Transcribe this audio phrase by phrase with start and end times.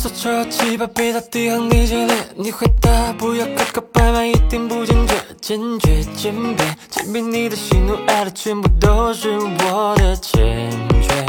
[0.00, 10.70] 手抽几把笔到底和你激烈，你回答不要磕磕绊绊，一定不坚决，坚决坚决，坚决你的喜怒哀乐全部都是我的坚
[11.02, 11.26] 决。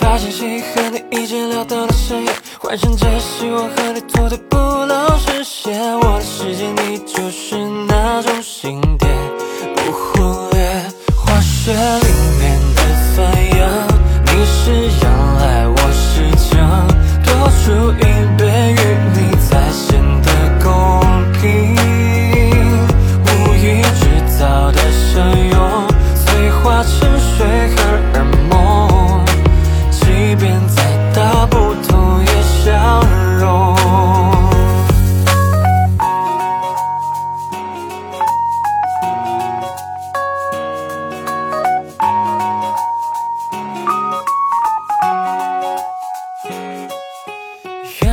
[0.00, 7.56] 发信息和你一直聊到了深夜，幻想着希望和你做对不老实现，我的世界你就是
[7.86, 9.16] 那种心点，
[9.76, 10.82] 不忽略
[11.16, 12.37] 化学里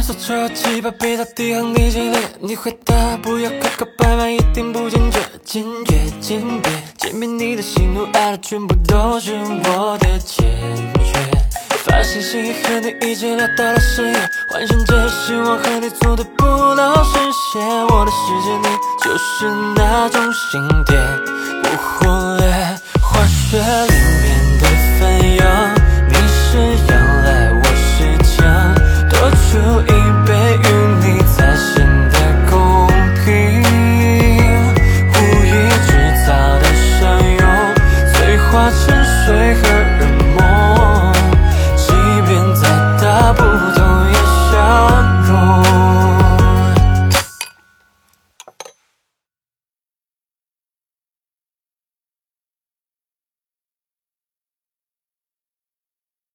[0.06, 10.46] 元素抽几把笔到底和你激烈，你回答不要磕磕绊绊，一定不坚决，坚决坚决，坚决你的喜怒哀乐全部都是我的坚
[11.04, 11.12] 决。
[11.84, 17.18] 发信息和你已经聊到了深夜，幻想着希望和你做的不老实
[17.52, 20.96] 现，我的世界你就是那种心蝶，
[21.64, 22.06] 不忽
[22.38, 22.52] 略
[23.02, 23.58] 化学